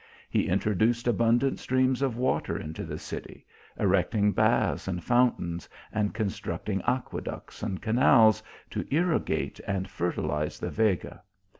He 0.31 0.47
introduced 0.47 1.05
abundant 1.07 1.59
streams 1.59 2.01
of 2.01 2.17
water 2.17 2.57
into 2.57 2.85
the 2.85 2.97
city, 2.97 3.45
erecting 3.77 4.31
baths 4.31 4.87
and 4.87 5.03
fountains, 5.03 5.69
and 5.93 6.11
constructing 6.11 6.81
aqueducts 6.87 7.61
and 7.61 7.79
canals 7.79 8.41
to 8.71 8.83
irrigate 8.91 9.59
and 9.67 9.87
fertilize 9.87 10.57
the 10.59 10.71
Vega. 10.71 11.21